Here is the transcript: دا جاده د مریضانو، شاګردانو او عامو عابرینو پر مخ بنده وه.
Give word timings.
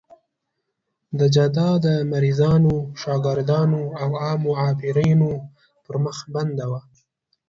دا 1.17 1.25
جاده 1.35 1.67
د 1.85 1.87
مریضانو، 2.11 2.75
شاګردانو 3.01 3.81
او 4.01 4.09
عامو 4.23 4.51
عابرینو 4.61 5.31
پر 5.85 5.95
مخ 6.03 6.17
بنده 6.35 6.65
وه. 6.71 6.81